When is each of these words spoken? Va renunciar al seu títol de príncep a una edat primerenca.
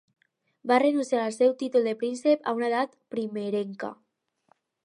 Va 0.71 0.79
renunciar 0.83 1.19
al 1.25 1.35
seu 1.35 1.53
títol 1.59 1.85
de 1.89 1.95
príncep 2.05 2.51
a 2.53 2.57
una 2.61 2.73
edat 2.73 2.99
primerenca. 3.17 3.93